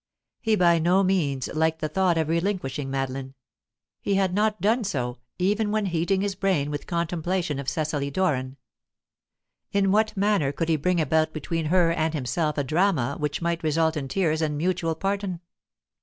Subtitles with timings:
[0.39, 3.35] He by no means liked the thought of relinquishing Madeline;
[4.01, 8.57] he had not done so, even when heating his brain with contemplation of Cecily Doran.
[9.71, 13.61] In what manner could he bring about between her and himself a drama which might
[13.61, 15.39] result in tears and mutual pardon?